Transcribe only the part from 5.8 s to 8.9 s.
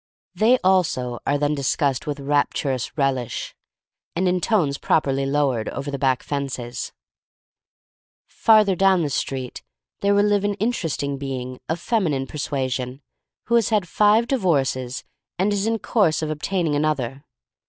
the back fences. Farther